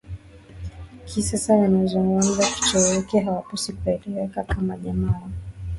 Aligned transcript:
kisasa 1.05 1.53
wanaozungumza 1.53 2.45
Kituruki 2.45 3.19
hawapaswi 3.19 3.73
kueleweka 3.73 4.43
kama 4.43 4.77
jamaa 4.77 5.07
wa 5.11 5.29